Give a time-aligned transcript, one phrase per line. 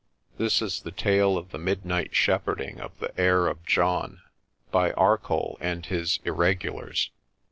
[0.39, 4.23] This is the tale of the midnight shepherding of the "heir of John"
[4.71, 7.11] by Arcoll and his irregulars.